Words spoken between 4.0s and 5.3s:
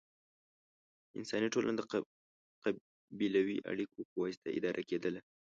په واسطه اداره کېدله.